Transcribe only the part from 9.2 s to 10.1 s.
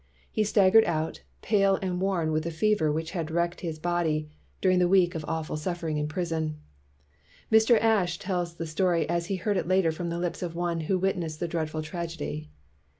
he heard it later from